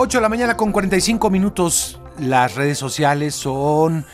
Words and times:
8 0.00 0.18
de 0.18 0.22
la 0.22 0.28
mañana 0.28 0.56
con 0.56 0.70
45 0.70 1.28
minutos. 1.28 2.00
Las 2.20 2.54
redes 2.54 2.78
sociales 2.78 3.34
son 3.34 4.06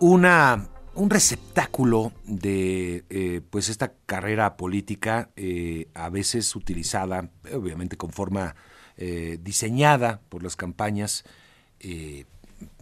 una, 0.00 0.66
un 0.96 1.10
receptáculo 1.10 2.10
de 2.24 3.04
eh, 3.08 3.40
pues 3.48 3.68
esta 3.68 3.92
carrera 4.04 4.56
política, 4.56 5.30
eh, 5.36 5.86
a 5.94 6.08
veces 6.08 6.56
utilizada, 6.56 7.30
obviamente 7.54 7.96
con 7.96 8.10
forma 8.10 8.56
eh, 8.96 9.38
diseñada 9.40 10.20
por 10.28 10.42
las 10.42 10.56
campañas 10.56 11.22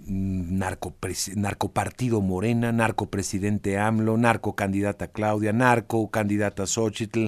narcopartido 0.07 2.21
Morena, 2.21 2.73
narcopresidente 2.73 3.79
AMLO, 3.79 4.17
narcocandidata 4.17 5.09
Claudia, 5.09 5.53
narcocandidata 5.53 6.67
Xochitl, 6.67 7.27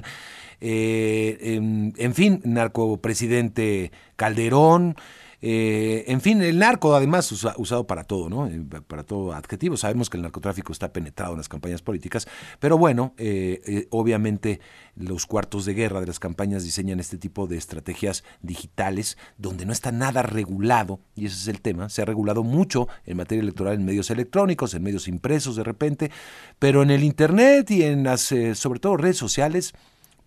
eh, 0.61 1.39
en, 1.41 1.93
en, 1.97 2.15
fin, 2.15 2.41
narcopresidente 2.45 3.93
Calderón, 4.17 4.97
eh, 5.45 6.05
en 6.07 6.21
fin, 6.21 6.41
el 6.41 6.61
narco 6.61 6.95
además 6.95 7.31
usado 7.33 7.85
para 7.85 8.05
todo, 8.05 8.31
¿no? 8.31 8.47
Eh, 8.47 8.65
para 8.87 9.03
todo 9.03 9.33
adjetivo. 9.33 9.77
Sabemos 9.77 10.09
que 10.09 10.17
el 10.17 10.23
narcotráfico 10.23 10.73
está 10.73 10.93
penetrado 10.93 11.33
en 11.33 11.39
las 11.39 11.49
campañas 11.49 11.83
políticas, 11.83 12.29
pero 12.61 12.79
bueno, 12.79 13.13
eh, 13.19 13.89
obviamente 13.91 14.61
los 14.95 15.27
cuartos 15.27 15.65
de 15.65 15.75
guerra 15.75 16.01
de 16.01 16.07
las 16.07 16.21
campañas 16.21 16.63
diseñan 16.63 17.01
este 17.01 17.19
tipo 17.19 17.49
de 17.49 17.57
estrategias 17.57 18.23
digitales 18.41 19.19
donde 19.37 19.67
no 19.67 19.73
está 19.73 19.91
nada 19.91 20.23
regulado, 20.23 21.01
y 21.17 21.27
ese 21.27 21.37
es 21.37 21.49
el 21.49 21.61
tema, 21.61 21.89
se 21.89 22.03
ha 22.03 22.05
regulado 22.05 22.45
mucho 22.45 22.87
en 23.05 23.17
materia 23.17 23.43
electoral 23.43 23.75
en 23.75 23.85
medios 23.85 24.11
electrónicos, 24.11 24.75
en 24.75 24.85
medios 24.85 25.09
impresos 25.09 25.57
de 25.57 25.65
repente, 25.65 26.13
pero 26.61 26.85
en 26.85 26.91
el 26.91 27.03
Internet 27.03 27.69
y 27.73 27.83
en 27.83 28.05
las, 28.05 28.33
sobre 28.55 28.79
todo 28.79 28.97
redes 28.97 29.17
sociales, 29.17 29.73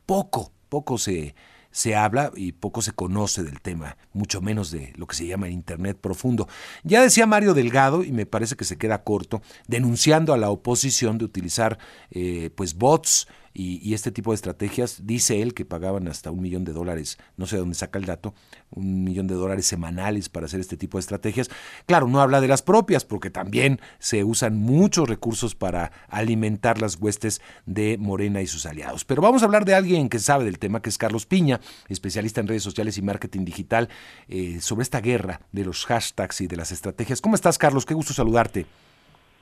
poco, 0.06 0.52
poco 0.68 0.98
se 0.98 1.36
se 1.76 1.94
habla 1.94 2.32
y 2.38 2.54
poco 2.54 2.82
se 2.82 2.94
conoce 2.94 3.44
del 3.44 3.60
tema, 3.60 3.98
mucho 4.14 4.40
menos 4.40 4.72
de 4.72 4.94
lo 4.96 5.08
que 5.08 5.16
se 5.18 5.28
llama 5.28 5.50
Internet 5.50 5.98
profundo. 6.00 6.48
Ya 6.86 7.02
decía 7.02 7.26
Mario 7.28 7.54
Delgado, 7.54 8.02
y 8.06 8.14
me 8.14 8.26
parece 8.26 8.56
que 8.56 8.64
se 8.64 8.78
queda 8.78 9.04
corto, 9.04 9.42
denunciando 9.68 10.34
a 10.34 10.38
la 10.38 10.50
oposición 10.52 11.18
de 11.18 11.26
utilizar 11.26 11.78
eh, 12.12 12.50
pues 12.56 12.76
bots, 12.76 13.28
y, 13.58 13.94
este 13.94 14.12
tipo 14.12 14.32
de 14.32 14.36
estrategias, 14.36 15.00
dice 15.06 15.42
él 15.42 15.54
que 15.54 15.64
pagaban 15.64 16.10
hasta 16.10 16.30
un 16.30 16.42
millón 16.42 16.66
de 16.66 16.74
dólares, 16.74 17.18
no 17.38 17.46
sé 17.46 17.56
de 17.56 17.62
dónde 17.62 17.76
saca 17.76 17.98
el 17.98 18.04
dato, 18.04 18.34
un 18.70 19.06
millón 19.06 19.28
de 19.28 19.36
dólares 19.36 19.66
semanales 19.66 20.28
para 20.28 20.48
hacer 20.48 20.60
este 20.60 20.76
tipo 20.76 20.98
de 20.98 21.00
estrategias. 21.00 21.50
Claro, 21.86 22.08
no 22.08 22.20
habla 22.20 22.42
de 22.42 22.50
las 22.50 22.62
propias, 22.62 23.06
porque 23.06 23.30
también 23.30 23.80
se 23.98 24.26
usan 24.26 24.58
muchos 24.58 25.08
recursos 25.08 25.56
para 25.56 25.94
alimentar 26.10 26.82
las 26.82 26.98
huestes 27.00 27.42
de 27.66 27.98
Morena 27.98 28.42
y 28.42 28.48
sus 28.48 28.66
aliados. 28.66 29.06
Pero 29.06 29.22
vamos 29.22 29.42
a 29.42 29.46
hablar 29.46 29.64
de 29.64 29.74
alguien 29.74 30.10
que 30.10 30.20
sabe 30.20 30.44
del 30.44 30.60
tema, 30.60 30.82
que 30.82 30.90
es 30.90 30.98
Carlos 30.98 31.26
Piña, 31.26 31.62
especialista 31.88 32.42
en 32.42 32.48
redes 32.48 32.64
sociales 32.64 32.98
y 32.98 33.02
marketing 33.04 33.46
digital, 33.46 33.88
eh, 34.28 34.60
sobre 34.60 34.84
esta 34.84 35.00
guerra 35.00 35.40
de 35.54 35.64
los 35.64 35.86
hashtags 35.86 36.42
y 36.42 36.48
de 36.48 36.58
las 36.58 36.74
estrategias. 36.74 37.22
¿Cómo 37.22 37.36
estás, 37.36 37.58
Carlos? 37.58 37.86
Qué 37.86 37.94
gusto 37.94 38.14
saludarte. 38.14 38.66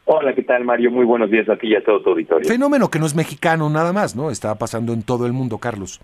Hola, 0.06 0.34
¿qué 0.34 0.44
tal, 0.44 0.66
Mario? 0.66 0.92
Muy 0.92 1.06
buenos 1.06 1.32
días 1.32 1.48
a 1.48 1.56
ti 1.56 1.68
y 1.68 1.76
a 1.76 1.84
todo 1.84 2.02
tu 2.02 2.10
auditorio. 2.10 2.48
Fenómeno 2.48 2.90
que 2.90 3.00
no 3.00 3.06
es 3.06 3.16
mexicano 3.16 3.70
nada 3.70 3.94
más, 3.94 4.16
¿no? 4.16 4.32
Está 4.32 4.54
pasando 4.56 4.92
en 4.94 5.04
todo 5.04 5.26
el 5.26 5.32
mundo, 5.32 5.60
Carlos. 5.60 6.02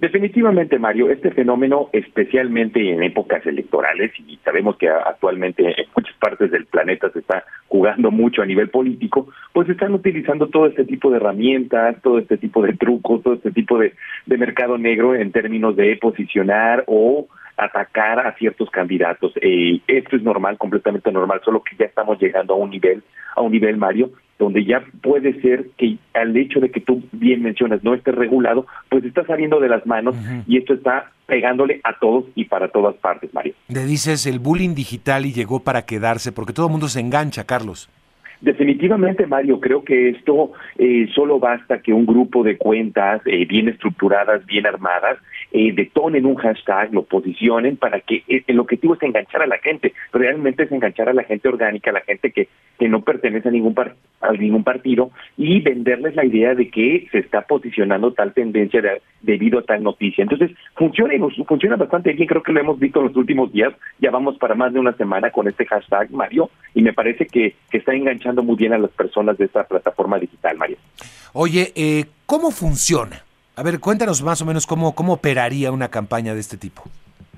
Definitivamente, 0.00 0.78
Mario, 0.78 1.10
este 1.10 1.30
fenómeno, 1.30 1.90
especialmente 1.92 2.90
en 2.90 3.02
épocas 3.02 3.44
electorales, 3.44 4.10
y 4.18 4.38
sabemos 4.38 4.76
que 4.78 4.88
actualmente 4.88 5.62
en 5.62 5.86
muchas 5.94 6.16
partes 6.16 6.50
del 6.50 6.64
planeta 6.64 7.10
se 7.10 7.18
está 7.18 7.44
jugando 7.68 8.10
mucho 8.10 8.40
a 8.40 8.46
nivel 8.46 8.70
político, 8.70 9.28
pues 9.52 9.68
están 9.68 9.92
utilizando 9.92 10.48
todo 10.48 10.66
este 10.66 10.86
tipo 10.86 11.10
de 11.10 11.18
herramientas, 11.18 12.00
todo 12.02 12.18
este 12.18 12.38
tipo 12.38 12.62
de 12.62 12.72
trucos, 12.74 13.22
todo 13.22 13.34
este 13.34 13.50
tipo 13.50 13.78
de, 13.78 13.92
de 14.24 14.38
mercado 14.38 14.78
negro 14.78 15.14
en 15.14 15.32
términos 15.32 15.76
de 15.76 15.96
posicionar 15.96 16.84
o 16.86 17.28
atacar 17.64 18.26
a 18.26 18.34
ciertos 18.36 18.70
candidatos. 18.70 19.32
Eh, 19.40 19.80
esto 19.86 20.16
es 20.16 20.22
normal, 20.22 20.58
completamente 20.58 21.12
normal, 21.12 21.40
solo 21.44 21.62
que 21.62 21.76
ya 21.76 21.86
estamos 21.86 22.20
llegando 22.20 22.54
a 22.54 22.56
un 22.56 22.70
nivel, 22.70 23.02
a 23.36 23.42
un 23.42 23.52
nivel, 23.52 23.76
Mario, 23.76 24.10
donde 24.38 24.64
ya 24.64 24.82
puede 25.02 25.40
ser 25.42 25.66
que 25.76 25.98
al 26.14 26.36
hecho 26.36 26.60
de 26.60 26.70
que 26.70 26.80
tú 26.80 27.02
bien 27.12 27.42
mencionas 27.42 27.84
no 27.84 27.94
esté 27.94 28.10
regulado, 28.10 28.66
pues 28.88 29.04
está 29.04 29.24
saliendo 29.26 29.60
de 29.60 29.68
las 29.68 29.86
manos 29.86 30.16
y 30.46 30.56
esto 30.56 30.74
está 30.74 31.12
pegándole 31.26 31.80
a 31.84 31.98
todos 31.98 32.24
y 32.34 32.46
para 32.46 32.68
todas 32.68 32.96
partes, 32.96 33.32
Mario. 33.34 33.54
Le 33.68 33.84
dices 33.84 34.26
el 34.26 34.38
bullying 34.38 34.74
digital 34.74 35.26
y 35.26 35.32
llegó 35.32 35.60
para 35.60 35.82
quedarse, 35.82 36.32
porque 36.32 36.52
todo 36.52 36.66
el 36.66 36.72
mundo 36.72 36.88
se 36.88 37.00
engancha, 37.00 37.44
Carlos. 37.44 37.90
Definitivamente, 38.40 39.26
Mario, 39.26 39.60
creo 39.60 39.84
que 39.84 40.08
esto 40.08 40.52
eh, 40.78 41.06
solo 41.14 41.38
basta 41.38 41.82
que 41.82 41.92
un 41.92 42.06
grupo 42.06 42.42
de 42.42 42.56
cuentas 42.56 43.20
eh, 43.26 43.44
bien 43.44 43.68
estructuradas, 43.68 44.46
bien 44.46 44.66
armadas, 44.66 45.18
eh, 45.52 45.72
detonen 45.72 46.26
un 46.26 46.36
hashtag, 46.36 46.92
lo 46.92 47.02
posicionen 47.02 47.76
para 47.76 48.00
que 48.00 48.22
eh, 48.28 48.44
el 48.46 48.60
objetivo 48.60 48.94
es 48.94 49.02
enganchar 49.02 49.42
a 49.42 49.46
la 49.46 49.58
gente, 49.58 49.92
realmente 50.12 50.64
es 50.64 50.72
enganchar 50.72 51.08
a 51.08 51.12
la 51.12 51.24
gente 51.24 51.48
orgánica, 51.48 51.90
a 51.90 51.94
la 51.94 52.02
gente 52.02 52.30
que, 52.30 52.48
que 52.78 52.88
no 52.88 53.02
pertenece 53.02 53.48
a 53.48 53.52
ningún, 53.52 53.74
a 54.20 54.32
ningún 54.32 54.64
partido 54.64 55.10
y 55.36 55.60
venderles 55.60 56.14
la 56.14 56.24
idea 56.24 56.54
de 56.54 56.70
que 56.70 57.08
se 57.10 57.18
está 57.18 57.42
posicionando 57.42 58.12
tal 58.12 58.32
tendencia 58.32 58.80
debido 59.22 59.58
a 59.58 59.62
tal 59.62 59.82
noticia. 59.82 60.22
Entonces, 60.22 60.50
funciona, 60.74 61.14
funciona 61.46 61.76
bastante 61.76 62.12
bien, 62.12 62.28
creo 62.28 62.42
que 62.42 62.52
lo 62.52 62.60
hemos 62.60 62.78
visto 62.78 63.00
en 63.00 63.06
los 63.06 63.16
últimos 63.16 63.52
días, 63.52 63.72
ya 63.98 64.10
vamos 64.10 64.38
para 64.38 64.54
más 64.54 64.72
de 64.72 64.80
una 64.80 64.92
semana 64.92 65.30
con 65.30 65.48
este 65.48 65.66
hashtag, 65.66 66.10
Mario, 66.10 66.50
y 66.74 66.82
me 66.82 66.92
parece 66.92 67.26
que, 67.26 67.54
que 67.70 67.78
está 67.78 67.92
enganchando 67.92 68.42
muy 68.42 68.56
bien 68.56 68.72
a 68.72 68.78
las 68.78 68.90
personas 68.90 69.36
de 69.38 69.46
esta 69.46 69.64
plataforma 69.64 70.18
digital, 70.18 70.56
Mario. 70.56 70.76
Oye, 71.32 71.72
eh, 71.74 72.04
¿cómo 72.26 72.50
funciona? 72.50 73.24
A 73.60 73.62
ver, 73.62 73.78
cuéntanos 73.78 74.22
más 74.22 74.40
o 74.40 74.46
menos 74.46 74.66
cómo, 74.66 74.94
cómo 74.94 75.12
operaría 75.12 75.70
una 75.70 75.88
campaña 75.88 76.32
de 76.32 76.40
este 76.40 76.56
tipo. 76.56 76.82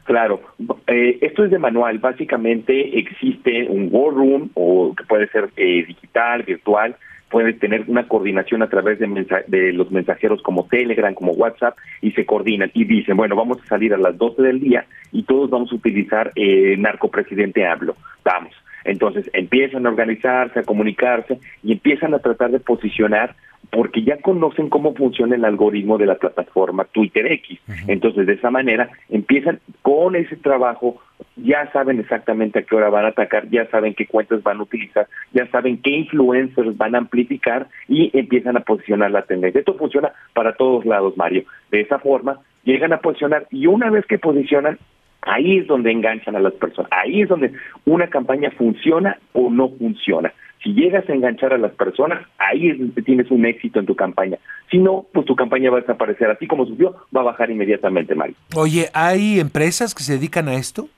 Claro, 0.04 0.40
eh, 0.86 1.18
esto 1.20 1.44
es 1.44 1.50
de 1.50 1.58
manual. 1.58 1.98
Básicamente 1.98 2.96
existe 2.96 3.66
un 3.68 3.88
war 3.90 4.14
room 4.14 4.48
o 4.54 4.94
que 4.94 5.02
puede 5.02 5.26
ser 5.30 5.50
eh, 5.56 5.84
digital, 5.84 6.44
virtual, 6.44 6.94
puede 7.28 7.54
tener 7.54 7.86
una 7.88 8.06
coordinación 8.06 8.62
a 8.62 8.68
través 8.68 9.00
de, 9.00 9.72
los 9.72 9.90
mensajeros 9.90 10.40
como 10.42 10.68
Telegram, 10.68 11.12
como 11.12 11.32
WhatsApp, 11.32 11.76
y 12.00 12.12
se 12.12 12.24
coordinan 12.24 12.70
y 12.72 12.84
dicen, 12.84 13.16
bueno, 13.16 13.34
vamos 13.34 13.60
a 13.60 13.66
salir 13.66 13.92
a 13.92 13.98
las 13.98 14.16
12 14.16 14.42
del 14.42 14.60
día 14.60 14.86
y 15.10 15.24
todos 15.24 15.50
vamos 15.50 15.72
a 15.72 15.74
utilizar 15.74 16.30
eh, 16.36 16.76
narcopresidente 16.78 17.66
hablo. 17.66 17.96
Vamos. 18.24 18.54
Entonces 18.84 19.28
empiezan 19.32 19.86
a 19.86 19.88
organizarse, 19.88 20.60
a 20.60 20.62
comunicarse 20.62 21.40
y 21.64 21.72
empiezan 21.72 22.14
a 22.14 22.20
tratar 22.20 22.52
de 22.52 22.60
posicionar 22.60 23.34
porque 23.72 24.02
ya 24.02 24.18
conocen 24.18 24.68
cómo 24.68 24.94
funciona 24.94 25.34
el 25.34 25.46
algoritmo 25.46 25.96
de 25.96 26.04
la 26.04 26.16
plataforma 26.16 26.84
Twitter 26.84 27.32
X. 27.32 27.58
Entonces, 27.88 28.26
de 28.26 28.34
esa 28.34 28.50
manera, 28.50 28.90
empiezan 29.08 29.60
con 29.80 30.14
ese 30.14 30.36
trabajo, 30.36 31.00
ya 31.36 31.72
saben 31.72 31.98
exactamente 31.98 32.58
a 32.58 32.62
qué 32.64 32.76
hora 32.76 32.90
van 32.90 33.06
a 33.06 33.08
atacar, 33.08 33.48
ya 33.48 33.66
saben 33.70 33.94
qué 33.94 34.06
cuentas 34.06 34.42
van 34.42 34.58
a 34.58 34.64
utilizar, 34.64 35.08
ya 35.32 35.46
saben 35.46 35.80
qué 35.80 35.88
influencers 35.88 36.76
van 36.76 36.94
a 36.94 36.98
amplificar 36.98 37.66
y 37.88 38.10
empiezan 38.16 38.58
a 38.58 38.60
posicionar 38.60 39.10
la 39.10 39.22
tendencia. 39.22 39.60
Esto 39.60 39.74
funciona 39.78 40.12
para 40.34 40.54
todos 40.54 40.84
lados, 40.84 41.16
Mario. 41.16 41.44
De 41.70 41.80
esa 41.80 41.98
forma, 41.98 42.40
llegan 42.64 42.92
a 42.92 42.98
posicionar 42.98 43.46
y 43.50 43.68
una 43.68 43.88
vez 43.88 44.04
que 44.04 44.18
posicionan, 44.18 44.78
ahí 45.22 45.56
es 45.60 45.66
donde 45.66 45.92
enganchan 45.92 46.36
a 46.36 46.40
las 46.40 46.52
personas, 46.52 46.92
ahí 46.92 47.22
es 47.22 47.28
donde 47.30 47.52
una 47.86 48.08
campaña 48.08 48.50
funciona 48.50 49.16
o 49.32 49.48
no 49.48 49.70
funciona. 49.70 50.30
Si 50.62 50.72
llegas 50.74 51.08
a 51.08 51.12
enganchar 51.12 51.52
a 51.52 51.58
las 51.58 51.72
personas, 51.72 52.24
ahí 52.38 52.68
es 52.68 52.78
donde 52.78 53.02
tienes 53.02 53.30
un 53.30 53.44
éxito 53.44 53.80
en 53.80 53.86
tu 53.86 53.96
campaña. 53.96 54.38
Si 54.70 54.78
no, 54.78 55.06
pues 55.12 55.26
tu 55.26 55.34
campaña 55.34 55.70
va 55.70 55.78
a 55.78 55.80
desaparecer. 55.80 56.30
Así 56.30 56.46
como 56.46 56.66
subió, 56.66 56.96
va 57.14 57.22
a 57.22 57.24
bajar 57.24 57.50
inmediatamente, 57.50 58.14
Mario. 58.14 58.36
Oye, 58.54 58.88
¿hay 58.94 59.40
empresas 59.40 59.94
que 59.94 60.04
se 60.04 60.14
dedican 60.14 60.48
a 60.48 60.54
esto? 60.54 60.88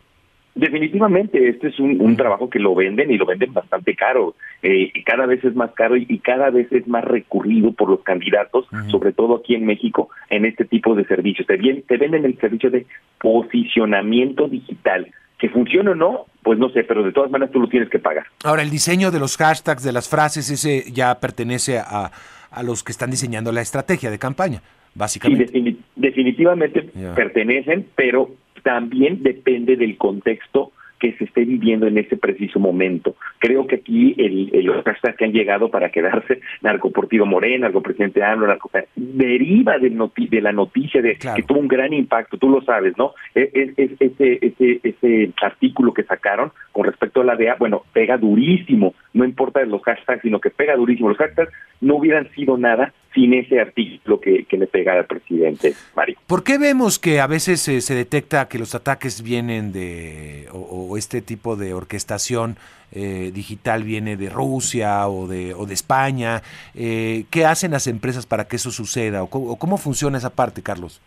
Definitivamente, 0.54 1.48
este 1.48 1.68
es 1.68 1.80
un, 1.80 2.16
trabajo 2.16 2.48
que 2.48 2.60
lo 2.60 2.76
venden 2.76 3.10
y 3.10 3.18
lo 3.18 3.26
venden 3.26 3.52
bastante 3.52 3.96
caro. 3.96 4.36
Eh, 4.62 4.92
cada 5.04 5.26
vez 5.26 5.44
es 5.44 5.56
más 5.56 5.72
caro 5.72 5.96
y, 5.96 6.06
cada 6.18 6.50
vez 6.50 6.70
es 6.70 6.86
más 6.86 7.02
recurrido 7.02 7.72
por 7.72 7.90
los 7.90 8.02
candidatos, 8.02 8.66
sobre 8.88 9.12
todo 9.12 9.36
aquí 9.36 9.56
en 9.56 9.66
México, 9.66 10.10
en 10.30 10.44
este 10.44 10.64
tipo 10.64 10.94
de 10.94 11.04
servicios. 11.06 11.48
Te, 11.48 11.58
te 11.58 11.96
venden 11.96 12.24
el 12.24 12.38
servicio 12.38 12.70
de 12.70 12.86
posicionamiento 13.18 14.46
digital. 14.46 15.08
Que 15.38 15.48
funcione 15.48 15.90
o 15.90 15.94
no, 15.94 16.26
pues 16.42 16.58
no 16.58 16.68
sé, 16.70 16.84
pero 16.84 17.02
de 17.02 17.12
todas 17.12 17.30
maneras 17.30 17.52
tú 17.52 17.60
lo 17.60 17.68
tienes 17.68 17.88
que 17.90 17.98
pagar. 17.98 18.26
Ahora, 18.44 18.62
el 18.62 18.70
diseño 18.70 19.10
de 19.10 19.18
los 19.18 19.36
hashtags, 19.36 19.82
de 19.82 19.92
las 19.92 20.08
frases, 20.08 20.48
ese 20.50 20.90
ya 20.92 21.18
pertenece 21.20 21.78
a, 21.78 22.10
a 22.50 22.62
los 22.62 22.84
que 22.84 22.92
están 22.92 23.10
diseñando 23.10 23.52
la 23.52 23.60
estrategia 23.60 24.10
de 24.10 24.18
campaña, 24.18 24.62
básicamente. 24.94 25.48
Sí, 25.48 25.78
definitivamente 25.96 26.82
pertenecen, 27.14 27.86
pero 27.96 28.30
también 28.62 29.22
depende 29.22 29.76
del 29.76 29.96
contexto 29.98 30.72
que 31.04 31.12
se 31.18 31.24
esté 31.24 31.44
viviendo 31.44 31.86
en 31.86 31.98
ese 31.98 32.16
preciso 32.16 32.58
momento. 32.58 33.14
Creo 33.38 33.66
que 33.66 33.76
aquí 33.76 34.14
el, 34.16 34.64
los 34.64 34.82
hashtags 34.82 35.18
que 35.18 35.26
han 35.26 35.32
llegado 35.32 35.68
para 35.68 35.90
quedarse, 35.90 36.40
narcoportivo 36.62 37.26
Morena, 37.26 37.66
narcopresidente 37.66 38.22
AMLO, 38.22 38.46
narco, 38.46 38.70
deriva 38.96 39.76
de, 39.78 39.90
de 39.90 40.40
la 40.40 40.52
noticia 40.52 41.02
de 41.02 41.16
que 41.16 41.42
tuvo 41.42 41.58
un 41.58 41.68
gran 41.68 41.92
impacto, 41.92 42.38
tú 42.38 42.48
lo 42.48 42.62
sabes, 42.62 42.96
¿no? 42.96 43.12
Es, 43.34 43.50
es, 43.76 43.90
ese, 44.00 44.38
ese, 44.40 44.80
ese 44.82 45.30
artículo 45.42 45.92
que 45.92 46.04
sacaron 46.04 46.52
con 46.72 46.86
respecto 46.86 47.20
a 47.20 47.24
la 47.24 47.36
DEA, 47.36 47.56
bueno, 47.58 47.82
pega 47.92 48.16
durísimo, 48.16 48.94
no 49.12 49.26
importa 49.26 49.62
los 49.66 49.82
hashtags, 49.82 50.22
sino 50.22 50.40
que 50.40 50.48
pega 50.48 50.74
durísimo. 50.74 51.10
Los 51.10 51.18
hashtags 51.18 51.52
no 51.82 51.96
hubieran 51.96 52.30
sido 52.30 52.56
nada 52.56 52.94
sin 53.14 53.32
ese 53.32 53.60
artículo 53.60 54.20
que, 54.20 54.44
le 54.50 54.66
pega 54.66 54.92
al 54.92 55.06
presidente 55.06 55.72
Mario. 55.96 56.16
¿Por 56.26 56.44
qué 56.44 56.58
vemos 56.58 56.98
que 56.98 57.20
a 57.20 57.26
veces 57.26 57.60
se 57.60 57.94
detecta 57.94 58.48
que 58.48 58.58
los 58.58 58.74
ataques 58.74 59.22
vienen 59.22 59.72
de, 59.72 60.46
o, 60.52 60.96
este 60.96 61.22
tipo 61.22 61.56
de 61.56 61.74
orquestación 61.74 62.56
eh, 62.92 63.30
digital 63.34 63.82
viene 63.82 64.16
de 64.16 64.28
Rusia 64.28 65.08
o 65.08 65.28
de, 65.28 65.54
o 65.54 65.66
de 65.66 65.74
España? 65.74 66.42
Eh, 66.74 67.24
¿Qué 67.30 67.44
hacen 67.44 67.70
las 67.70 67.86
empresas 67.86 68.26
para 68.26 68.46
que 68.46 68.56
eso 68.56 68.70
suceda? 68.70 69.22
¿O 69.22 69.28
cómo, 69.28 69.78
funciona 69.78 70.18
esa 70.18 70.34
parte, 70.34 70.62
Carlos? 70.62 71.00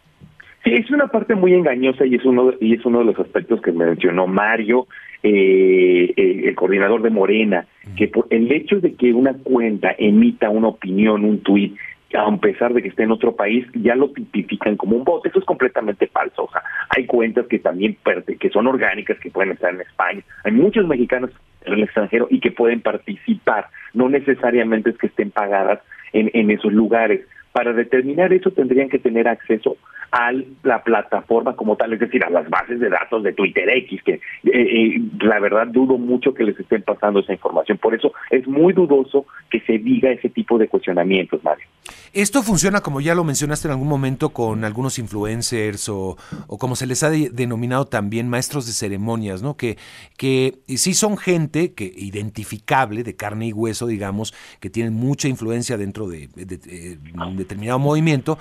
Sí, 0.63 0.71
es 0.74 0.89
una 0.92 1.07
parte 1.07 1.36
muy 1.36 1.54
engañosa 1.54 2.06
y 2.06 2.15
es 2.15 2.25
uno, 2.25 2.54
y 2.59 2.74
es 2.75 2.86
uno 2.86 3.00
de 3.00 3.06
los 3.06 3.19
aspectos 3.19 3.62
que 3.62 3.71
mencionó 3.71 4.27
Mario. 4.27 4.88
Eh, 5.24 6.13
el 6.15 6.56
coordinador 6.56 7.01
de 7.01 7.09
Morena, 7.09 7.65
que 7.98 8.07
por 8.07 8.27
el 8.30 8.51
hecho 8.51 8.80
de 8.80 8.94
que 8.94 9.13
una 9.13 9.33
cuenta 9.33 9.94
emita 9.98 10.50
una 10.51 10.68
opinión, 10.68 11.25
un 11.25 11.39
tuit, 11.39 11.75
a 12.15 12.38
pesar 12.38 12.74
de 12.74 12.81
que 12.81 12.89
esté 12.89 13.04
en 13.04 13.12
otro 13.12 13.36
país, 13.36 13.65
ya 13.74 13.95
lo 13.95 14.09
tipifican 14.09 14.77
como 14.77 14.95
un 14.95 15.04
bot. 15.04 15.25
Eso 15.25 15.39
es 15.39 15.45
completamente 15.45 16.07
falso. 16.07 16.45
O 16.45 16.51
sea, 16.51 16.63
hay 16.95 17.06
cuentas 17.06 17.48
que 17.48 17.59
también 17.59 17.98
que 18.39 18.50
son 18.50 18.68
orgánicas, 18.68 19.19
que 19.19 19.31
pueden 19.31 19.51
estar 19.51 19.74
en 19.74 19.81
España. 19.81 20.21
Hay 20.44 20.54
muchos 20.54 20.88
mexicanos 20.88 21.31
en 21.65 21.74
el 21.74 21.83
extranjero 21.83 22.27
y 22.30 22.39
que 22.39 22.51
pueden 22.51 22.81
participar. 22.81 23.68
No 23.94 24.07
necesariamente 24.09 24.92
es 24.92 24.98
que 24.98 25.07
estén 25.07 25.31
pagadas 25.31 25.80
en, 26.13 26.31
en 26.33 26.50
esos 26.51 26.71
lugares. 26.71 27.21
Para 27.51 27.74
determinar 27.74 28.31
eso 28.31 28.51
tendrían 28.51 28.89
que 28.89 29.00
tener 29.00 29.27
acceso 29.27 29.77
a 30.12 30.31
la 30.63 30.83
plataforma 30.83 31.56
como 31.56 31.75
tal, 31.75 31.94
es 31.94 32.00
decir, 32.00 32.24
a 32.24 32.30
las 32.30 32.50
bases 32.50 32.80
de 32.80 32.89
datos 32.89 33.24
de 33.24 33.33
Twitter 33.33 33.69
X, 33.69 34.01
que 34.04 34.13
eh, 34.13 34.21
eh, 34.44 35.01
la 35.19 35.39
verdad 35.39 35.68
dudo 35.68 35.98
mucho 35.98 36.33
que 36.33 36.44
les 36.44 36.59
estén 36.59 36.83
pasando 36.83 37.19
esa 37.19 37.33
información. 37.33 37.77
Por 37.77 37.94
eso 37.94 38.13
es 38.30 38.48
muy 38.48 38.74
dudoso 38.74 39.25
que 39.50 39.59
se 39.62 39.77
diga 39.77 40.12
ese 40.12 40.30
tipo 40.30 40.57
de 40.57 40.68
cuestionamientos, 40.68 41.44
Mario. 41.44 41.65
Esto 42.13 42.42
funciona, 42.42 42.81
como 42.81 43.01
ya 43.01 43.15
lo 43.15 43.24
mencionaste 43.24 43.68
en 43.68 43.74
algún 43.74 43.88
momento, 43.88 44.30
con 44.30 44.63
algunos 44.63 44.98
influencers 44.98 45.88
o, 45.89 46.18
como 46.48 46.75
se 46.75 46.88
les 46.88 47.04
ha 47.04 47.09
denominado 47.09 47.86
también 47.86 48.30
maestros 48.30 48.65
de 48.65 48.74
ceremonias, 48.74 49.42
¿no? 49.42 49.56
Que, 49.56 49.77
que 50.18 50.56
sí 50.68 50.94
son 50.94 51.18
gente 51.18 51.74
que 51.74 51.92
identificable, 51.95 53.04
de 53.04 53.15
carne 53.15 53.48
y 53.48 53.54
hueso, 53.54 53.88
digamos, 53.88 54.33
que 54.59 54.69
tienen 54.69 54.94
mucha 54.94 55.27
influencia 55.27 55.77
dentro 55.77 56.07
de, 56.07 56.27
de 56.33 56.98
un 57.15 57.38
determinado 57.38 57.80
movimiento 57.80 58.38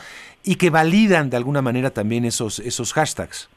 y 0.47 0.55
que 0.55 0.71
validan 0.71 1.29
de 1.29 1.37
alguna 1.37 1.56
manera 1.63 1.91
también 1.91 2.25
esos, 2.25 2.59
esos 2.59 2.93
hashtags. 2.93 3.49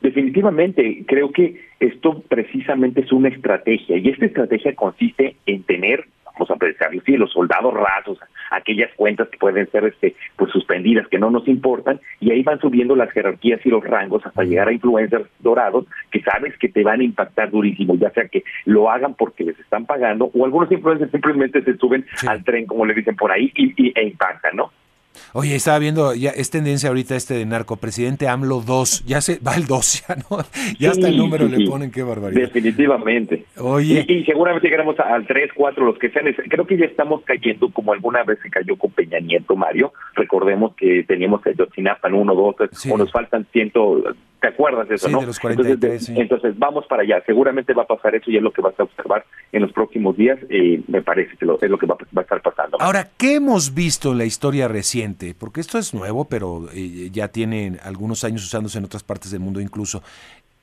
Definitivamente, 0.00 1.04
creo 1.06 1.30
que 1.32 1.60
esto 1.78 2.22
precisamente 2.28 3.02
es 3.02 3.12
una 3.12 3.28
estrategia 3.28 3.98
y 3.98 4.08
esta 4.08 4.26
estrategia 4.26 4.74
consiste 4.74 5.36
en 5.46 5.62
tener, 5.64 6.06
vamos 6.24 6.50
a 6.50 6.56
pensarlo 6.56 7.02
sí, 7.04 7.16
los 7.16 7.30
soldados 7.30 7.74
rasos, 7.74 8.18
aquellas 8.50 8.90
cuentas 8.96 9.28
que 9.28 9.38
pueden 9.38 9.70
ser 9.70 9.84
este, 9.84 10.14
pues 10.36 10.50
suspendidas, 10.50 11.06
que 11.08 11.18
no 11.18 11.30
nos 11.30 11.46
importan, 11.46 12.00
y 12.20 12.30
ahí 12.30 12.42
van 12.42 12.58
subiendo 12.60 12.96
las 12.96 13.10
jerarquías 13.12 13.60
y 13.64 13.68
los 13.68 13.84
rangos 13.84 14.24
hasta 14.24 14.44
llegar 14.44 14.68
a 14.68 14.72
influencers 14.72 15.28
dorados 15.40 15.86
que 16.10 16.22
sabes 16.22 16.56
que 16.58 16.68
te 16.68 16.82
van 16.82 17.00
a 17.00 17.04
impactar 17.04 17.50
durísimo, 17.50 17.94
ya 17.96 18.10
sea 18.10 18.28
que 18.28 18.44
lo 18.64 18.90
hagan 18.90 19.14
porque 19.14 19.44
les 19.44 19.58
están 19.60 19.84
pagando, 19.84 20.30
o 20.34 20.44
algunos 20.44 20.72
influencers 20.72 21.10
simplemente 21.10 21.62
se 21.62 21.76
suben 21.76 22.06
al 22.26 22.42
tren, 22.44 22.66
como 22.66 22.86
le 22.86 22.94
dicen 22.94 23.14
por 23.14 23.30
ahí, 23.30 23.52
y, 23.54 23.74
y, 23.76 23.92
e 23.94 24.04
impactan, 24.04 24.56
¿no? 24.56 24.72
Oye, 25.34 25.54
estaba 25.54 25.78
viendo, 25.78 26.14
ya 26.14 26.30
es 26.30 26.50
tendencia 26.50 26.88
ahorita 26.88 27.16
este 27.16 27.34
de 27.34 27.46
narco, 27.46 27.76
presidente 27.76 28.28
AMLO 28.28 28.60
2, 28.60 29.04
ya 29.06 29.20
se 29.20 29.38
va 29.38 29.54
el 29.54 29.66
2, 29.66 30.04
ya 30.08 30.16
no, 30.16 30.38
ya 30.78 30.90
hasta 30.90 31.08
el 31.08 31.16
número 31.16 31.48
le 31.48 31.66
ponen, 31.66 31.90
qué 31.90 32.02
barbaridad. 32.02 32.40
Definitivamente. 32.40 33.44
Oye. 33.58 34.04
Y, 34.08 34.24
seguramente 34.24 34.68
llegaremos 34.68 34.98
al 35.00 35.26
3, 35.26 35.50
4, 35.54 35.84
los 35.84 35.98
que 35.98 36.10
sean, 36.10 36.26
creo 36.48 36.66
que 36.66 36.76
ya 36.76 36.84
estamos 36.84 37.22
cayendo 37.24 37.70
como 37.70 37.92
alguna 37.92 38.22
vez 38.24 38.38
se 38.42 38.50
cayó 38.50 38.76
con 38.76 38.90
Peña 38.90 39.20
Nieto, 39.20 39.56
Mario, 39.56 39.92
recordemos 40.14 40.74
que 40.76 41.04
teníamos 41.04 41.44
el 41.46 41.56
Yotzinapa 41.56 42.08
en 42.08 42.14
1, 42.14 42.34
2, 42.34 42.56
o 42.90 42.98
nos 42.98 43.10
faltan 43.10 43.46
ciento, 43.52 44.02
¿te 44.40 44.48
acuerdas 44.48 44.88
de 44.88 44.96
eso, 44.96 45.06
sí, 45.06 45.12
no? 45.12 45.20
de 45.20 45.26
los 45.26 45.40
43, 45.40 45.80
entonces, 45.82 46.16
entonces, 46.16 46.58
vamos 46.58 46.86
para 46.86 47.02
allá, 47.02 47.22
seguramente 47.26 47.72
va 47.72 47.84
a 47.84 47.86
pasar 47.86 48.14
eso 48.14 48.30
y 48.30 48.36
es 48.36 48.42
lo 48.42 48.52
que 48.52 48.62
vas 48.62 48.78
a 48.78 48.84
observar 48.84 49.24
en 49.52 49.62
los 49.62 49.72
próximos 49.72 50.16
días, 50.16 50.38
eh, 50.50 50.80
me 50.88 51.02
parece 51.02 51.36
que 51.36 51.44
es 51.44 51.70
lo 51.70 51.78
que 51.78 51.86
va, 51.86 51.96
va 52.16 52.20
a 52.20 52.22
estar 52.22 52.40
pasando. 52.40 52.61
Ahora, 52.82 53.06
¿qué 53.16 53.36
hemos 53.36 53.76
visto 53.76 54.10
en 54.10 54.18
la 54.18 54.24
historia 54.24 54.66
reciente? 54.66 55.36
porque 55.38 55.60
esto 55.60 55.78
es 55.78 55.94
nuevo, 55.94 56.24
pero 56.24 56.66
eh, 56.74 57.10
ya 57.12 57.28
tiene 57.28 57.78
algunos 57.84 58.24
años 58.24 58.42
usándose 58.42 58.76
en 58.78 58.84
otras 58.84 59.04
partes 59.04 59.30
del 59.30 59.38
mundo 59.38 59.60
incluso. 59.60 60.02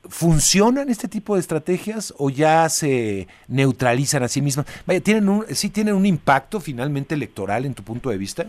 ¿Funcionan 0.06 0.90
este 0.90 1.08
tipo 1.08 1.32
de 1.34 1.40
estrategias 1.40 2.12
o 2.18 2.28
ya 2.28 2.68
se 2.68 3.26
neutralizan 3.48 4.22
a 4.22 4.28
sí 4.28 4.42
mismas? 4.42 4.66
Vaya, 4.86 5.00
¿tienen 5.00 5.30
un, 5.30 5.46
¿sí 5.46 5.70
tienen 5.70 5.94
un 5.94 6.04
impacto 6.04 6.60
finalmente 6.60 7.14
electoral 7.14 7.64
en 7.64 7.72
tu 7.72 7.82
punto 7.82 8.10
de 8.10 8.18
vista? 8.18 8.44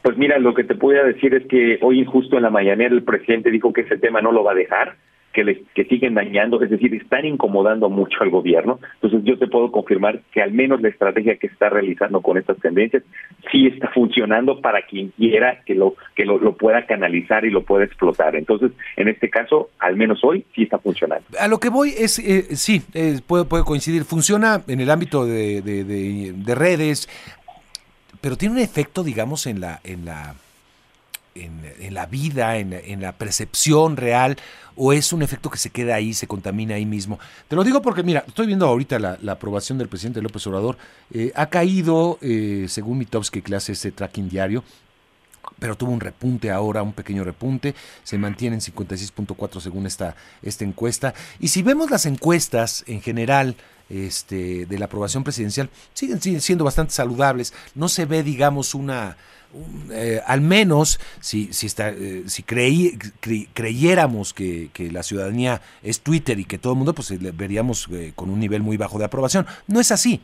Pues 0.00 0.16
mira, 0.16 0.38
lo 0.38 0.54
que 0.54 0.62
te 0.62 0.76
puedo 0.76 1.04
decir 1.04 1.34
es 1.34 1.48
que 1.48 1.80
hoy 1.82 2.04
justo 2.04 2.36
en 2.36 2.44
la 2.44 2.50
mañanera 2.50 2.94
el 2.94 3.02
presidente 3.02 3.50
dijo 3.50 3.72
que 3.72 3.80
ese 3.80 3.98
tema 3.98 4.20
no 4.20 4.30
lo 4.30 4.44
va 4.44 4.52
a 4.52 4.54
dejar, 4.54 4.94
que, 5.34 5.44
les, 5.44 5.58
que 5.74 5.84
siguen 5.84 6.14
dañando, 6.14 6.62
es 6.62 6.70
decir, 6.70 6.94
están 6.94 7.26
incomodando 7.26 7.90
mucho 7.90 8.22
al 8.22 8.30
gobierno. 8.30 8.78
Entonces 8.94 9.20
yo 9.24 9.38
te 9.38 9.48
puedo 9.48 9.70
confirmar 9.70 10.20
que 10.32 10.40
al 10.40 10.52
menos 10.52 10.80
la 10.80 10.88
estrategia 10.88 11.36
que 11.36 11.48
está 11.48 11.68
realizando 11.68 12.22
con 12.22 12.38
estas 12.38 12.56
tendencias 12.58 13.02
sí 13.50 13.66
está 13.66 13.88
funcionando 13.88 14.60
para 14.60 14.82
quien 14.82 15.10
quiera 15.10 15.60
que 15.66 15.74
lo 15.74 15.94
que 16.14 16.24
lo, 16.24 16.38
pueda 16.56 16.86
canalizar 16.86 17.44
y 17.44 17.50
lo 17.50 17.64
pueda 17.64 17.84
explotar. 17.84 18.36
Entonces, 18.36 18.70
en 18.96 19.08
este 19.08 19.28
caso, 19.28 19.70
al 19.80 19.96
menos 19.96 20.22
hoy 20.22 20.46
sí 20.54 20.62
está 20.62 20.78
funcionando. 20.78 21.26
A 21.38 21.48
lo 21.48 21.58
que 21.58 21.68
voy 21.68 21.90
es, 21.98 22.18
eh, 22.20 22.56
sí, 22.56 22.80
puede, 23.26 23.44
puede 23.44 23.64
coincidir, 23.64 24.04
funciona 24.04 24.62
en 24.68 24.80
el 24.80 24.88
ámbito 24.88 25.26
de, 25.26 25.60
de, 25.62 26.32
de 26.32 26.54
redes, 26.54 27.08
pero 28.20 28.36
tiene 28.36 28.54
un 28.54 28.60
efecto, 28.60 29.02
digamos, 29.02 29.46
en 29.46 29.60
la... 29.60 29.80
En 29.84 30.04
la 30.04 30.34
en, 31.34 31.94
la 31.94 32.06
vida, 32.06 32.56
en, 32.56 33.00
la 33.00 33.12
percepción 33.12 33.96
real, 33.96 34.36
o 34.76 34.92
es 34.92 35.12
un 35.12 35.22
efecto 35.22 35.50
que 35.50 35.58
se 35.58 35.70
queda 35.70 35.94
ahí, 35.94 36.14
se 36.14 36.26
contamina 36.26 36.76
ahí 36.76 36.86
mismo? 36.86 37.18
Te 37.48 37.56
lo 37.56 37.64
digo 37.64 37.82
porque, 37.82 38.02
mira, 38.02 38.24
estoy 38.26 38.46
viendo 38.46 38.66
ahorita 38.66 38.98
la, 38.98 39.32
aprobación 39.32 39.78
del 39.78 39.88
presidente 39.88 40.22
López 40.22 40.46
Obrador. 40.46 40.76
Eh, 41.12 41.32
ha 41.34 41.46
caído, 41.46 42.18
eh, 42.20 42.66
según 42.68 42.98
Mitowski, 42.98 43.42
hace 43.54 43.72
ese 43.72 43.92
tracking 43.92 44.28
diario, 44.28 44.64
pero 45.58 45.76
tuvo 45.76 45.92
un 45.92 46.00
repunte 46.00 46.50
ahora, 46.50 46.82
un 46.82 46.92
pequeño 46.92 47.24
repunte, 47.24 47.74
se 48.02 48.18
mantiene 48.18 48.56
en 48.56 48.62
56.4 48.62 49.60
según 49.60 49.86
esta, 49.86 50.16
esta 50.42 50.64
encuesta. 50.64 51.14
Y 51.40 51.48
si 51.48 51.62
vemos 51.62 51.90
las 51.90 52.06
encuestas 52.06 52.84
en 52.86 53.00
general 53.00 53.56
este, 53.88 54.66
de 54.66 54.78
la 54.78 54.86
aprobación 54.86 55.24
presidencial, 55.24 55.70
siguen, 55.92 56.20
siguen 56.20 56.40
siendo 56.40 56.64
bastante 56.64 56.92
saludables, 56.92 57.52
no 57.74 57.88
se 57.88 58.06
ve, 58.06 58.22
digamos, 58.22 58.74
una 58.74 59.16
eh, 59.92 60.20
al 60.26 60.40
menos 60.40 60.98
si, 61.20 61.52
si, 61.52 61.66
está, 61.66 61.90
eh, 61.90 62.24
si 62.26 62.42
creí, 62.42 62.98
creyéramos 63.52 64.34
que, 64.34 64.70
que, 64.72 64.90
la 64.90 65.04
ciudadanía 65.04 65.62
es 65.82 66.00
Twitter 66.00 66.40
y 66.40 66.44
que 66.44 66.58
todo 66.58 66.72
el 66.72 66.78
mundo, 66.78 66.92
pues 66.92 67.12
veríamos 67.36 67.86
eh, 67.92 68.12
con 68.16 68.30
un 68.30 68.40
nivel 68.40 68.62
muy 68.62 68.76
bajo 68.76 68.98
de 68.98 69.04
aprobación. 69.04 69.46
No 69.68 69.80
es 69.80 69.92
así. 69.92 70.20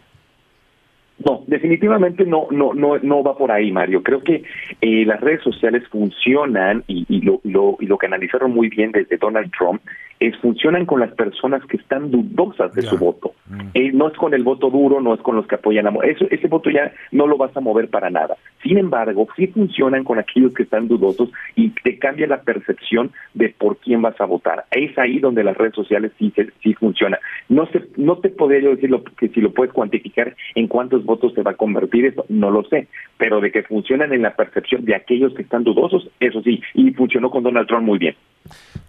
No, 1.24 1.44
definitivamente 1.46 2.24
no, 2.24 2.46
no, 2.50 2.72
no, 2.72 2.98
no 2.98 3.22
va 3.22 3.36
por 3.36 3.52
ahí, 3.52 3.70
Mario. 3.70 4.02
Creo 4.02 4.22
que 4.22 4.42
las 4.80 5.20
redes 5.20 5.42
sociales 5.42 5.82
funcionan 5.88 6.82
y, 6.86 7.04
y, 7.08 7.20
lo, 7.20 7.40
lo, 7.44 7.76
y 7.78 7.86
lo 7.86 7.98
canalizaron 7.98 8.52
muy 8.52 8.68
bien 8.68 8.92
desde 8.92 9.18
Donald 9.18 9.50
Trump 9.56 9.82
es, 10.18 10.36
funcionan 10.38 10.86
con 10.86 11.00
las 11.00 11.12
personas 11.12 11.64
que 11.66 11.78
están 11.78 12.10
dudosas 12.10 12.72
de 12.74 12.82
su 12.82 12.96
voto. 12.98 13.32
Mm. 13.50 13.60
Eh, 13.74 13.90
no 13.92 14.08
es 14.08 14.16
con 14.16 14.32
el 14.32 14.44
voto 14.44 14.70
duro, 14.70 15.00
no 15.00 15.12
es 15.14 15.20
con 15.20 15.36
los 15.36 15.46
que 15.46 15.56
apoyan 15.56 15.86
a... 15.86 15.90
Eso, 16.04 16.26
ese 16.30 16.48
voto 16.48 16.70
ya 16.70 16.92
no 17.10 17.26
lo 17.26 17.36
vas 17.36 17.56
a 17.56 17.60
mover 17.60 17.88
para 17.88 18.10
nada. 18.10 18.36
Sin 18.62 18.78
embargo, 18.78 19.26
sí 19.36 19.48
funcionan 19.48 20.04
con 20.04 20.18
aquellos 20.18 20.54
que 20.54 20.62
están 20.62 20.88
dudosos 20.88 21.30
y 21.56 21.70
te 21.82 21.98
cambia 21.98 22.26
la 22.26 22.42
percepción 22.42 23.10
de 23.34 23.48
por 23.50 23.78
quién 23.78 24.02
vas 24.02 24.20
a 24.20 24.26
votar. 24.26 24.66
Es 24.70 24.96
ahí 24.98 25.18
donde 25.18 25.44
las 25.44 25.56
redes 25.56 25.74
sociales 25.74 26.12
sí, 26.18 26.32
sí 26.62 26.74
funcionan. 26.74 27.18
No, 27.48 27.66
sé, 27.66 27.82
no 27.96 28.18
te 28.18 28.28
podría 28.28 28.60
yo 28.60 28.70
decir 28.70 28.90
que 29.18 29.28
si 29.28 29.40
lo 29.40 29.52
puedes 29.52 29.72
cuantificar 29.72 30.36
en 30.54 30.68
cuántos 30.68 31.04
votos 31.04 31.34
se 31.34 31.42
va 31.42 31.52
a 31.52 31.56
convertir 31.56 32.06
eso, 32.06 32.24
no 32.28 32.50
lo 32.50 32.64
sé, 32.64 32.88
pero 33.18 33.40
de 33.40 33.50
que 33.50 33.62
funcionan 33.62 34.12
en 34.12 34.22
la 34.22 34.34
percepción 34.36 34.84
de 34.84 34.94
aquellos 34.94 35.34
que 35.34 35.42
están 35.42 35.64
dudosos, 35.64 36.08
eso 36.20 36.42
sí, 36.42 36.62
y 36.74 36.90
funcionó 36.92 37.30
con 37.30 37.42
Donald 37.42 37.66
Trump 37.66 37.84
muy 37.84 37.98
bien. 37.98 38.14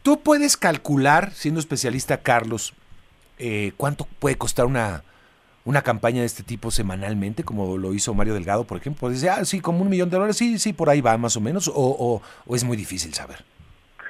Tú 0.03 0.21
puedes 0.23 0.57
calcular, 0.57 1.31
siendo 1.31 1.59
especialista 1.59 2.21
Carlos, 2.21 2.73
eh, 3.41 3.73
cuánto 3.75 4.05
puede 4.19 4.37
costar 4.37 4.65
una, 4.65 5.03
una 5.65 5.81
campaña 5.81 6.21
de 6.21 6.27
este 6.27 6.43
tipo 6.43 6.71
semanalmente, 6.71 7.43
como 7.43 7.77
lo 7.77 7.93
hizo 7.93 8.13
Mario 8.13 8.35
Delgado, 8.35 8.65
por 8.65 8.77
ejemplo. 8.77 9.09
Dice, 9.09 9.29
ah, 9.29 9.43
sí, 9.45 9.59
como 9.59 9.81
un 9.81 9.89
millón 9.89 10.09
de 10.09 10.15
dólares, 10.15 10.37
sí, 10.37 10.59
sí, 10.59 10.73
por 10.73 10.89
ahí 10.89 11.01
va 11.01 11.17
más 11.17 11.35
o 11.35 11.41
menos, 11.41 11.67
o, 11.67 12.21
o 12.45 12.55
es 12.55 12.63
muy 12.63 12.77
difícil 12.77 13.13
saber. 13.13 13.43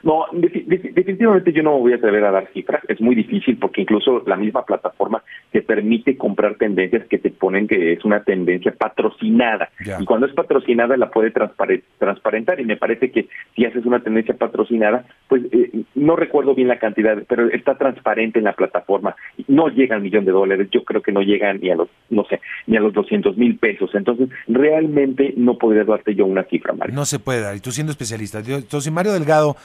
No, 0.03 0.25
definitivamente 0.33 1.53
yo 1.53 1.63
no 1.63 1.75
me 1.75 1.79
voy 1.79 1.93
a 1.93 1.97
atrever 1.97 2.23
a 2.25 2.31
dar 2.31 2.47
cifras, 2.53 2.81
es 2.87 2.99
muy 2.99 3.15
difícil 3.15 3.57
porque 3.57 3.81
incluso 3.81 4.23
la 4.25 4.35
misma 4.35 4.65
plataforma 4.65 5.23
te 5.51 5.61
permite 5.61 6.17
comprar 6.17 6.55
tendencias 6.55 7.07
que 7.07 7.17
te 7.17 7.29
ponen 7.29 7.67
que 7.67 7.93
es 7.93 8.05
una 8.05 8.23
tendencia 8.23 8.71
patrocinada. 8.71 9.69
Y 9.99 10.05
cuando 10.05 10.27
es 10.27 10.33
patrocinada 10.33 10.97
la 10.97 11.09
puede 11.09 11.31
transparentar 11.31 12.59
y 12.59 12.65
me 12.65 12.77
parece 12.77 13.11
que 13.11 13.27
si 13.55 13.65
haces 13.65 13.85
una 13.85 13.99
tendencia 13.99 14.35
patrocinada, 14.35 15.05
pues 15.27 15.43
eh, 15.51 15.83
no 15.95 16.15
recuerdo 16.15 16.55
bien 16.55 16.67
la 16.67 16.79
cantidad, 16.79 17.17
pero 17.27 17.49
está 17.49 17.77
transparente 17.77 18.39
en 18.39 18.45
la 18.45 18.53
plataforma. 18.53 19.15
No 19.47 19.69
llega 19.69 19.95
al 19.95 20.01
millón 20.01 20.25
de 20.25 20.31
dólares, 20.31 20.69
yo 20.71 20.83
creo 20.83 21.01
que 21.01 21.11
no 21.11 21.21
llega 21.21 21.53
ni 21.53 21.69
a 21.69 21.75
los, 21.75 21.89
no 22.09 22.25
sé, 22.25 22.41
ni 22.67 22.77
a 22.77 22.79
los 22.81 22.93
200 22.93 23.37
mil 23.37 23.57
pesos. 23.57 23.93
Entonces, 23.93 24.29
realmente 24.47 25.33
no 25.37 25.57
podría 25.57 25.83
darte 25.83 26.15
yo 26.15 26.25
una 26.25 26.43
cifra, 26.43 26.73
Mario. 26.73 26.95
No 26.95 27.05
se 27.05 27.19
puede 27.19 27.41
dar, 27.41 27.55
y 27.55 27.59
tú 27.59 27.71
siendo 27.71 27.91
especialista. 27.91 28.39
Entonces, 28.39 28.91
Mario 28.91 29.13
Delgado 29.13 29.55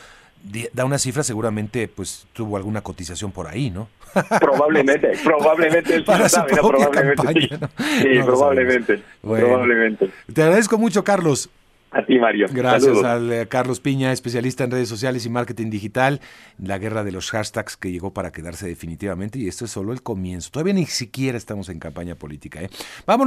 da 0.72 0.84
una 0.84 0.98
cifra, 0.98 1.22
seguramente 1.22 1.88
pues 1.88 2.26
tuvo 2.32 2.56
alguna 2.56 2.80
cotización 2.80 3.32
por 3.32 3.46
ahí, 3.48 3.70
¿no? 3.70 3.88
Probablemente, 4.40 5.12
probablemente 5.24 6.00
Para 6.02 6.28
su 6.28 6.40
probablemente, 6.46 7.34
sí. 7.34 8.22
probablemente, 8.24 9.02
probablemente. 9.20 10.10
Te 10.32 10.42
agradezco 10.42 10.78
mucho, 10.78 11.04
Carlos. 11.04 11.50
A 11.96 12.04
ti, 12.04 12.18
Mario. 12.18 12.46
Gracias 12.50 13.02
al 13.04 13.32
eh, 13.32 13.46
Carlos 13.46 13.80
Piña, 13.80 14.12
especialista 14.12 14.64
en 14.64 14.70
redes 14.70 14.88
sociales 14.88 15.24
y 15.24 15.30
marketing 15.30 15.70
digital, 15.70 16.20
la 16.58 16.76
guerra 16.78 17.04
de 17.04 17.12
los 17.12 17.30
hashtags 17.30 17.76
que 17.76 17.90
llegó 17.90 18.12
para 18.12 18.32
quedarse 18.32 18.66
definitivamente 18.66 19.38
y 19.38 19.48
esto 19.48 19.64
es 19.64 19.70
solo 19.70 19.92
el 19.92 20.02
comienzo. 20.02 20.50
Todavía 20.50 20.74
ni 20.74 20.84
siquiera 20.84 21.38
estamos 21.38 21.70
en 21.70 21.78
campaña 21.78 22.14
política. 22.14 22.60
¿eh? 22.60 22.68
Vamos 23.06 23.24